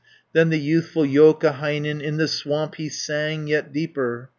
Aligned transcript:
Then 0.33 0.49
the 0.49 0.57
youthful 0.57 1.03
Joukahainen, 1.05 2.01
In 2.01 2.17
the 2.17 2.27
swamp 2.27 2.73
he 2.73 2.89
sang 2.89 3.45
yet 3.45 3.71
deeper. 3.71 4.29